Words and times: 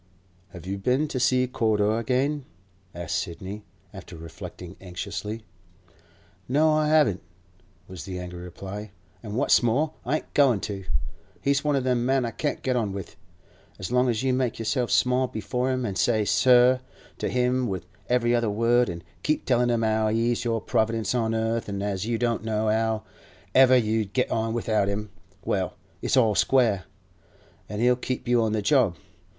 'Have 0.49 0.65
you 0.65 0.79
been 0.79 1.07
to 1.09 1.19
see 1.19 1.45
Corder 1.45 1.99
again?' 1.99 2.45
asked 2.95 3.19
Sidney, 3.19 3.63
after 3.93 4.15
reflecting 4.17 4.75
anxiously. 4.81 5.43
'No, 6.49 6.71
I 6.73 6.87
haven't!' 6.87 7.21
was 7.87 8.05
the 8.05 8.17
angry 8.17 8.39
reply; 8.41 8.89
'an' 9.21 9.35
what's 9.35 9.61
more, 9.61 9.93
I 10.03 10.15
ain't 10.15 10.33
goin' 10.33 10.59
to! 10.61 10.85
He's 11.39 11.63
one 11.63 11.75
o' 11.75 11.81
them 11.81 12.03
men 12.03 12.25
I 12.25 12.31
can't 12.31 12.63
get 12.63 12.75
on 12.75 12.93
with. 12.93 13.15
As 13.77 13.91
long 13.91 14.09
as 14.09 14.23
you 14.23 14.33
make 14.33 14.57
yourself 14.57 14.89
small 14.89 15.27
before 15.27 15.69
him, 15.71 15.85
an' 15.85 15.95
say 15.95 16.25
"sir" 16.25 16.79
to 17.19 17.29
him 17.29 17.67
with 17.67 17.85
every 18.09 18.33
other 18.33 18.49
word, 18.49 18.89
an' 18.89 19.03
keep 19.21 19.45
tellin' 19.45 19.69
him 19.69 19.83
as 19.83 20.15
he's 20.15 20.43
your 20.43 20.61
Providence 20.61 21.13
on 21.13 21.35
earth, 21.35 21.69
an' 21.69 21.83
as 21.83 22.07
you 22.07 22.17
don't 22.17 22.43
know 22.43 22.69
how 22.69 23.03
ever 23.53 23.77
you'd 23.77 24.13
get 24.13 24.31
on 24.31 24.55
without 24.55 24.87
him—well, 24.87 25.75
it's 26.01 26.17
all 26.17 26.33
square, 26.33 26.85
an' 27.69 27.81
he'll 27.81 27.95
keep 27.95 28.27
you 28.27 28.41
on 28.41 28.53
the 28.53 28.63
job. 28.63 28.95